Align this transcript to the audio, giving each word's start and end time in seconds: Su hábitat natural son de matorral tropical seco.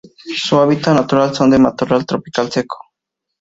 Su 0.35 0.57
hábitat 0.59 0.95
natural 0.95 1.31
son 1.35 1.51
de 1.51 1.59
matorral 1.59 2.07
tropical 2.07 2.51
seco. 2.51 2.79